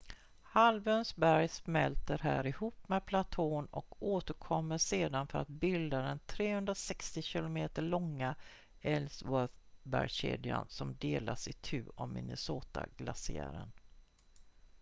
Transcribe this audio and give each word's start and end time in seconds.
halvöns 0.43 1.15
berg 1.15 1.47
smälter 1.49 2.17
här 2.17 2.47
ihop 2.47 2.87
med 2.89 3.05
platån 3.05 3.65
och 3.65 3.95
återkommer 4.03 4.77
sedan 4.77 5.27
för 5.27 5.39
att 5.39 5.47
bilda 5.47 6.01
den 6.01 6.19
360 6.25 7.21
km 7.21 7.69
långa 7.75 8.35
ellsworth-bergskedjan 8.81 10.65
som 10.69 10.95
delas 10.97 11.47
itu 11.47 11.85
av 11.95 12.09
minnesota-glaciären 12.09 13.71